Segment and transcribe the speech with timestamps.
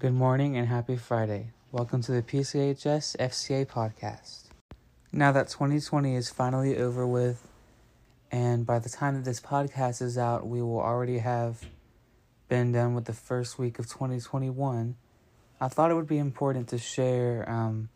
[0.00, 1.50] Good morning and happy Friday.
[1.72, 4.44] Welcome to the PCHS FCA podcast.
[5.12, 7.46] Now that 2020 is finally over with,
[8.32, 11.66] and by the time that this podcast is out, we will already have
[12.48, 14.96] been done with the first week of 2021.
[15.60, 17.90] I thought it would be important to share um,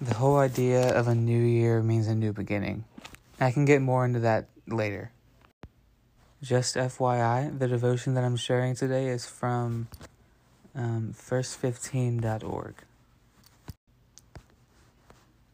[0.00, 2.82] the whole idea of a new year means a new beginning.
[3.38, 5.12] I can get more into that later.
[6.42, 9.86] Just FYI, the devotion that I'm sharing today is from
[10.74, 12.74] um, first15.org.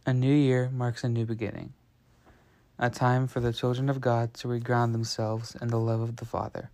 [0.07, 1.73] A new year marks a new beginning,
[2.79, 6.27] a time for the children of God to reground themselves in the love of the
[6.27, 6.71] Father.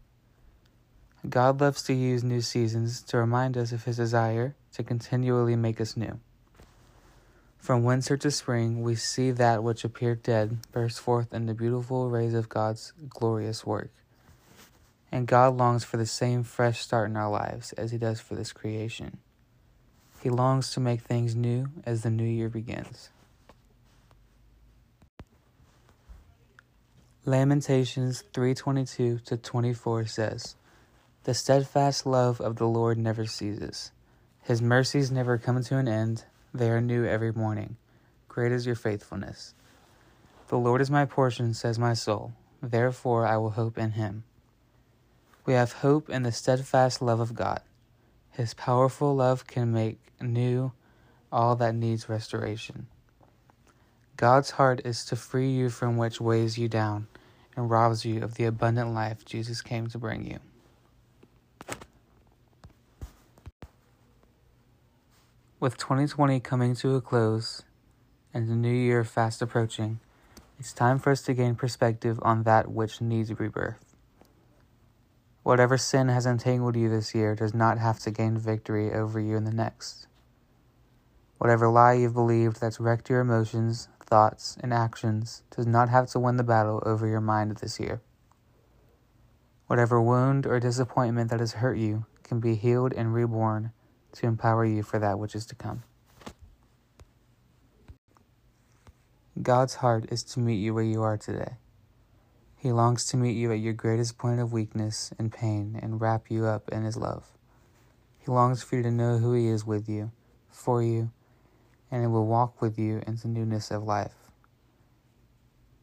[1.28, 5.80] God loves to use new seasons to remind us of His desire to continually make
[5.80, 6.18] us new.
[7.58, 12.08] From winter to spring, we see that which appeared dead burst forth in the beautiful
[12.08, 13.90] rays of God's glorious work.
[15.12, 18.34] And God longs for the same fresh start in our lives as He does for
[18.34, 19.18] this creation.
[20.22, 23.10] He longs to make things new as the new year begins.
[27.24, 30.56] Lamentations 3:22 to 24 says,
[31.24, 33.92] "The steadfast love of the Lord never ceases.
[34.42, 36.24] His mercies never come to an end;
[36.54, 37.76] they are new every morning.
[38.28, 39.54] Great is your faithfulness.
[40.48, 44.24] The Lord is my portion," says my soul; therefore I will hope in him.
[45.50, 47.60] We have hope in the steadfast love of God.
[48.30, 50.70] His powerful love can make new
[51.32, 52.86] all that needs restoration.
[54.16, 57.08] God's heart is to free you from which weighs you down
[57.56, 60.38] and robs you of the abundant life Jesus came to bring you.
[65.58, 67.62] With 2020 coming to a close
[68.32, 69.98] and the new year fast approaching,
[70.60, 73.89] it's time for us to gain perspective on that which needs rebirth.
[75.42, 79.36] Whatever sin has entangled you this year does not have to gain victory over you
[79.36, 80.06] in the next.
[81.38, 86.20] Whatever lie you've believed that's wrecked your emotions, thoughts, and actions does not have to
[86.20, 88.02] win the battle over your mind this year.
[89.66, 93.72] Whatever wound or disappointment that has hurt you can be healed and reborn
[94.12, 95.84] to empower you for that which is to come.
[99.40, 101.54] God's heart is to meet you where you are today.
[102.60, 106.30] He longs to meet you at your greatest point of weakness and pain and wrap
[106.30, 107.24] you up in His love.
[108.18, 110.12] He longs for you to know who He is with you,
[110.50, 111.10] for you,
[111.90, 114.14] and he will walk with you into newness of life.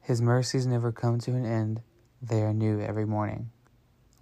[0.01, 1.81] His mercies never come to an end,
[2.21, 3.49] they are new every morning.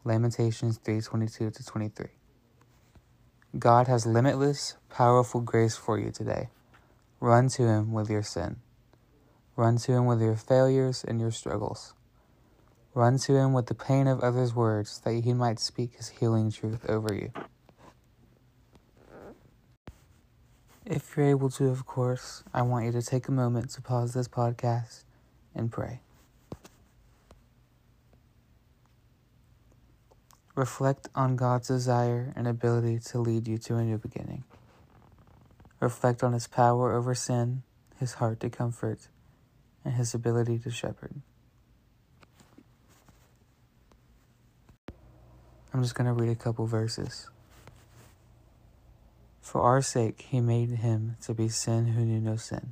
[0.05, 2.07] Lamentations 3:22 to 23.
[3.59, 6.49] God has limitless, powerful grace for you today.
[7.19, 8.61] Run to him with your sin.
[9.55, 11.93] Run to him with your failures and your struggles.
[12.95, 16.49] Run to him with the pain of others' words, that he might speak his healing
[16.49, 17.33] truth over you.
[20.85, 24.13] If you're able to, of course, I want you to take a moment to pause
[24.13, 25.03] this podcast
[25.53, 25.99] and pray.
[30.55, 34.45] Reflect on God's desire and ability to lead you to a new beginning.
[35.81, 37.63] Reflect on his power over sin,
[37.99, 39.09] his heart to comfort,
[39.83, 41.21] and his ability to shepherd.
[45.75, 47.27] I'm just going to read a couple verses.
[49.41, 52.71] For our sake, he made him to be sin who knew no sin,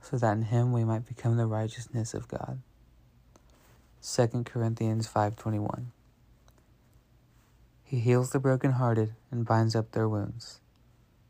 [0.00, 2.60] so that in him we might become the righteousness of God.
[4.00, 5.86] 2 Corinthians 5:21
[7.82, 10.60] He heals the brokenhearted and binds up their wounds.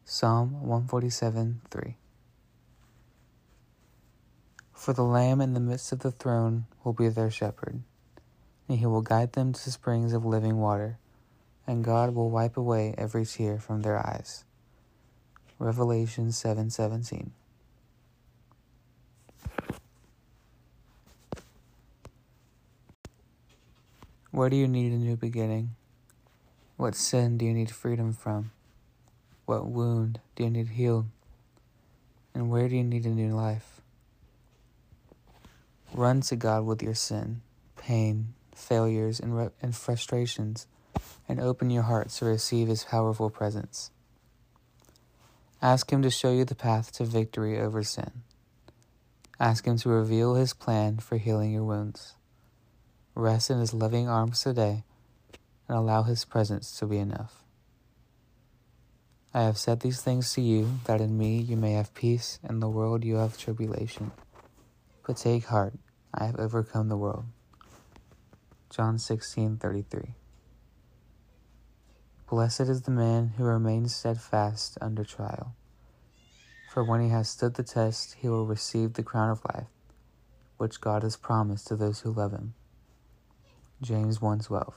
[0.04, 1.94] Psalm 147:3
[4.74, 7.84] For the lamb in the midst of the throne will be their shepherd
[8.68, 10.98] and he will guide them to springs of living water,
[11.66, 14.44] and God will wipe away every tear from their eyes.
[15.58, 17.32] Revelation 7:17.
[24.30, 25.74] Where do you need a new beginning?
[26.76, 28.52] What sin do you need freedom from?
[29.46, 31.06] What wound do you need healed?
[32.34, 33.80] And where do you need a new life?
[35.92, 37.40] Run to God with your sin,
[37.76, 40.66] pain, failures, and, re- and frustrations,
[41.28, 43.90] and open your heart to receive His powerful presence.
[45.60, 48.22] Ask Him to show you the path to victory over sin.
[49.40, 52.14] Ask Him to reveal His plan for healing your wounds.
[53.14, 54.84] Rest in His loving arms today
[55.68, 57.44] and allow His presence to be enough.
[59.34, 62.60] I have said these things to you, that in me you may have peace, in
[62.60, 64.10] the world you have tribulation.
[65.06, 65.74] But take heart,
[66.14, 67.26] I have overcome the world.
[68.70, 70.14] John 16:33.
[72.28, 75.54] Blessed is the man who remains steadfast under trial.
[76.70, 79.68] For when he has stood the test, he will receive the crown of life,
[80.58, 82.52] which God has promised to those who love him.
[83.80, 84.74] James 1:12.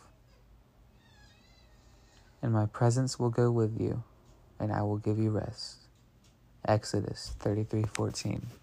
[2.42, 4.04] And my presence will go with you,
[4.58, 5.80] and I will give you rest.
[6.64, 8.61] Exodus 33:14.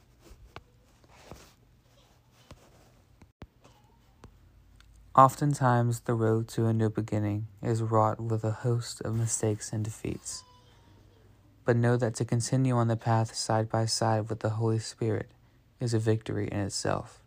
[5.19, 9.85] Oftentimes, the road to a new beginning is wrought with a host of mistakes and
[9.85, 10.44] defeats.
[11.65, 15.29] But know that to continue on the path side by side with the Holy Spirit
[15.81, 17.20] is a victory in itself.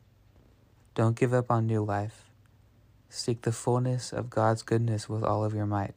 [0.96, 2.32] Don't give up on new life.
[3.10, 5.96] Seek the fullness of God's goodness with all of your might.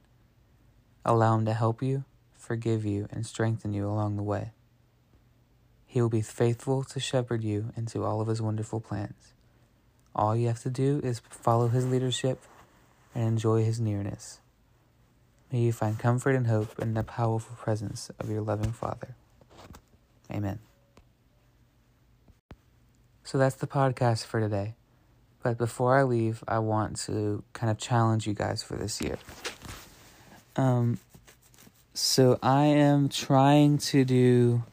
[1.04, 2.02] Allow Him to help you,
[2.36, 4.50] forgive you, and strengthen you along the way.
[5.86, 9.33] He will be faithful to shepherd you into all of His wonderful plans.
[10.14, 12.40] All you have to do is follow His leadership
[13.14, 14.40] and enjoy His nearness.
[15.52, 19.14] May you find comfort and hope in the powerful presence of your loving Father.
[20.30, 20.58] Amen.
[23.22, 24.74] So that's the podcast for today.
[25.42, 29.18] But before I leave, I want to kind of challenge you guys for this year.
[30.56, 30.98] Um,
[31.92, 34.64] so I am trying to do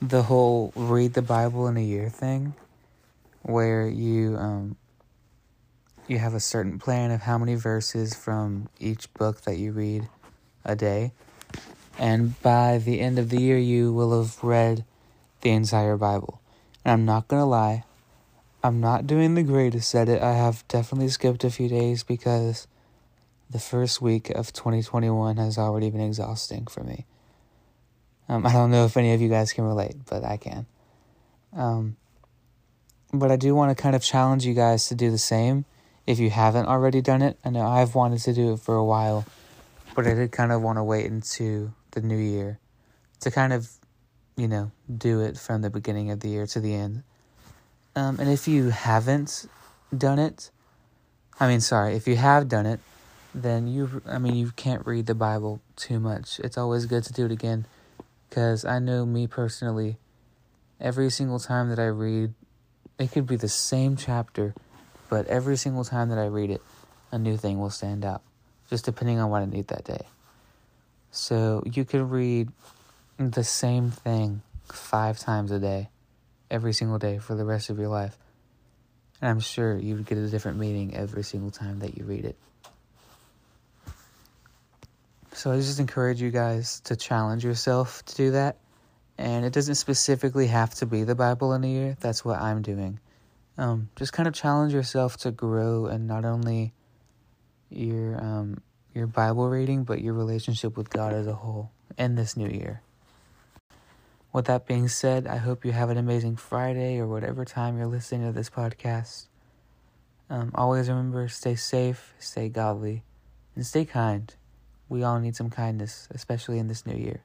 [0.00, 2.54] the whole read the Bible in a year thing,
[3.42, 4.76] where you um,
[6.08, 10.08] you have a certain plan of how many verses from each book that you read
[10.64, 11.12] a day.
[11.98, 14.84] And by the end of the year, you will have read
[15.40, 16.40] the entire Bible.
[16.84, 17.84] And I'm not going to lie,
[18.62, 20.22] I'm not doing the greatest at it.
[20.22, 22.66] I have definitely skipped a few days because
[23.50, 27.06] the first week of 2021 has already been exhausting for me.
[28.28, 30.66] Um, I don't know if any of you guys can relate, but I can.
[31.54, 31.96] Um,
[33.12, 35.64] but I do want to kind of challenge you guys to do the same
[36.08, 37.38] if you haven't already done it.
[37.44, 39.26] I know I've wanted to do it for a while,
[39.94, 42.58] but I did kind of want to wait into the new year
[43.20, 43.70] to kind of,
[44.34, 47.02] you know, do it from the beginning of the year to the end.
[47.94, 49.44] Um, and if you haven't
[49.96, 50.50] done it,
[51.38, 52.80] I mean, sorry, if you have done it,
[53.34, 56.40] then you, I mean, you can't read the Bible too much.
[56.40, 57.66] It's always good to do it again
[58.30, 59.98] because I know me personally,
[60.80, 62.32] every single time that I read,
[62.98, 64.54] it could be the same chapter
[65.08, 66.62] but every single time that I read it,
[67.10, 68.22] a new thing will stand out,
[68.68, 70.06] just depending on what I need that day.
[71.10, 72.50] So you could read
[73.18, 75.88] the same thing five times a day,
[76.50, 78.16] every single day for the rest of your life.
[79.20, 82.24] And I'm sure you would get a different meaning every single time that you read
[82.24, 82.36] it.
[85.32, 88.56] So I just encourage you guys to challenge yourself to do that.
[89.16, 91.96] And it doesn't specifically have to be the Bible in a year.
[92.00, 93.00] That's what I'm doing
[93.58, 96.72] um, just kind of challenge yourself to grow and not only
[97.68, 98.62] your um,
[98.94, 102.80] your Bible reading, but your relationship with God as a whole in this new year.
[104.32, 107.86] With that being said, I hope you have an amazing Friday or whatever time you're
[107.86, 109.26] listening to this podcast.
[110.30, 113.02] Um, always remember stay safe, stay godly,
[113.56, 114.32] and stay kind.
[114.88, 117.22] We all need some kindness, especially in this new year.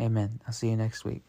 [0.00, 0.40] Amen.
[0.46, 1.27] I'll see you next week.